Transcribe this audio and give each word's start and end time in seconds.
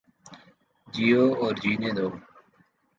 جیو 0.87 1.23
اور 1.41 1.53
جینے 1.61 1.91
دو 1.97 2.07